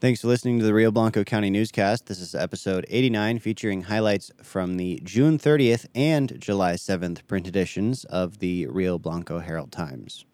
[0.00, 2.06] Thanks for listening to the Rio Blanco County Newscast.
[2.06, 8.04] This is episode 89 featuring highlights from the June 30th and July 7th print editions
[8.04, 10.24] of the Rio Blanco Herald Times.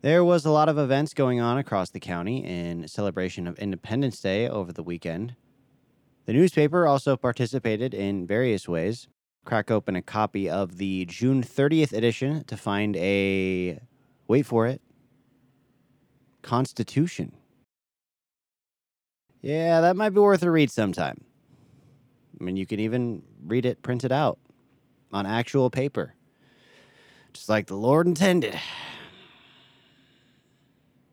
[0.00, 4.20] There was a lot of events going on across the county in celebration of Independence
[4.20, 5.36] Day over the weekend.
[6.26, 9.06] The newspaper also participated in various ways.
[9.48, 13.80] Crack open a copy of the June 30th edition to find a,
[14.26, 14.82] wait for it,
[16.42, 17.32] Constitution.
[19.40, 21.24] Yeah, that might be worth a read sometime.
[22.38, 24.38] I mean, you can even read it printed out
[25.14, 26.12] on actual paper,
[27.32, 28.54] just like the Lord intended.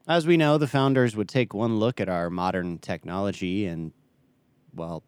[0.10, 3.94] As we know, the founders would take one look at our modern technology and,
[4.74, 5.04] well,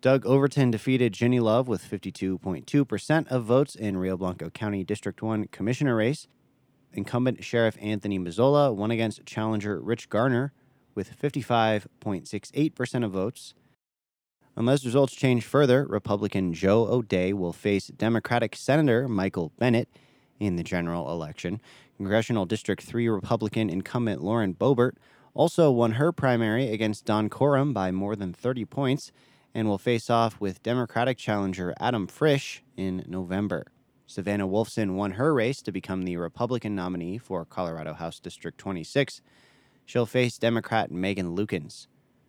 [0.00, 5.46] Doug Overton defeated Jenny Love with 52.2% of votes in Rio Blanco County District 1
[5.52, 6.26] Commissioner race.
[6.92, 10.52] Incumbent Sheriff Anthony Mazzola won against challenger Rich Garner
[10.96, 13.54] with 55.68% of votes.
[14.58, 19.88] Unless results change further, Republican Joe O'Dea will face Democratic Senator Michael Bennet
[20.40, 21.60] in the general election.
[21.96, 24.96] Congressional District 3 Republican incumbent Lauren Boebert
[25.32, 29.12] also won her primary against Don Coram by more than 30 points
[29.54, 33.64] and will face off with Democratic challenger Adam Frisch in November.
[34.06, 39.20] Savannah Wolfson won her race to become the Republican nominee for Colorado House District 26.
[39.86, 41.86] She'll face Democrat Meghan Lukens.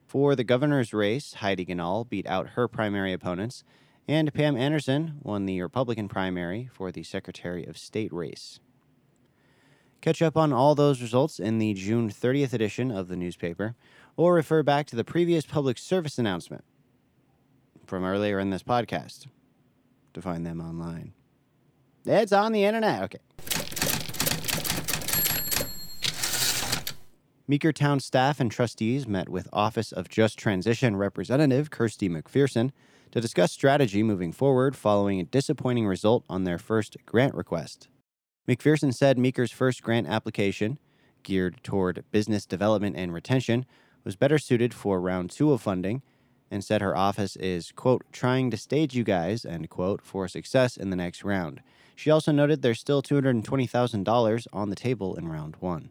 [0.09, 3.63] For the governor's race, Heidi Ganahl beat out her primary opponents,
[4.07, 8.59] and Pam Anderson won the Republican primary for the Secretary of State race.
[10.01, 13.75] Catch up on all those results in the June 30th edition of the newspaper,
[14.17, 16.63] or refer back to the previous public service announcement
[17.85, 19.27] from earlier in this podcast
[20.15, 21.13] to find them online.
[22.03, 23.03] It's on the internet.
[23.03, 23.58] Okay.
[27.49, 32.69] Meeker Town staff and trustees met with Office of Just Transition Representative Kirsty McPherson
[33.09, 37.87] to discuss strategy moving forward following a disappointing result on their first grant request.
[38.47, 40.77] McPherson said Meeker's first grant application,
[41.23, 43.65] geared toward business development and retention,
[44.03, 46.03] was better suited for round two of funding
[46.51, 50.77] and said her office is, quote, trying to stage you guys, end quote, for success
[50.77, 51.61] in the next round.
[51.95, 55.89] She also noted there's still $220,000 on the table in round one.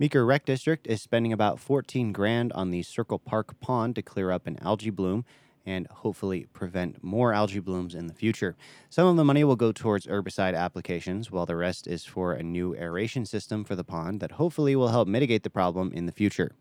[0.00, 4.30] Meeker Rec District is spending about 14 grand on the Circle Park Pond to clear
[4.30, 5.24] up an algae bloom
[5.66, 8.54] and hopefully prevent more algae blooms in the future.
[8.90, 12.44] Some of the money will go towards herbicide applications, while the rest is for a
[12.44, 16.12] new aeration system for the pond that hopefully will help mitigate the problem in the
[16.12, 16.52] future.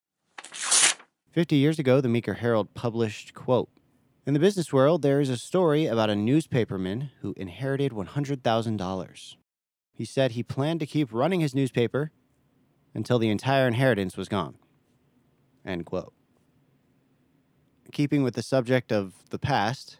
[0.42, 3.70] 50 years ago, the Meeker Herald published, quote,
[4.26, 9.36] in the business world, there is a story about a newspaperman who inherited $100,000.
[9.94, 12.12] He said he planned to keep running his newspaper
[12.98, 14.56] until the entire inheritance was gone.
[15.64, 16.12] End quote.
[17.92, 20.00] Keeping with the subject of the past,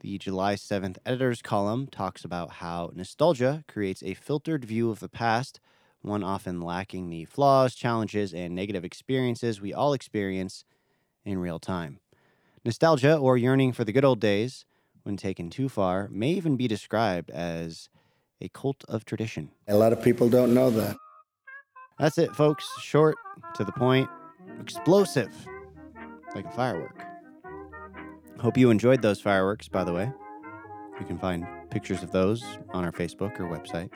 [0.00, 5.10] The July 7th editor's column talks about how nostalgia creates a filtered view of the
[5.10, 5.60] past,
[6.00, 10.64] one often lacking the flaws, challenges, and negative experiences we all experience
[11.26, 12.00] in real time.
[12.64, 14.64] Nostalgia, or yearning for the good old days,
[15.02, 17.90] when taken too far, may even be described as
[18.40, 19.50] a cult of tradition.
[19.68, 20.96] A lot of people don't know that.
[22.00, 22.66] That's it, folks.
[22.80, 23.16] Short,
[23.56, 24.08] to the point,
[24.58, 25.32] explosive,
[26.34, 27.04] like a firework.
[28.40, 30.10] Hope you enjoyed those fireworks, by the way.
[30.98, 33.90] You can find pictures of those on our Facebook or website.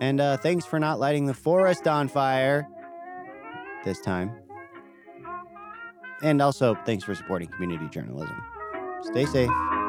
[0.00, 2.66] And uh, thanks for not lighting the forest on fire
[3.84, 4.32] this time.
[6.22, 8.42] And also, thanks for supporting community journalism.
[9.02, 9.79] Stay safe.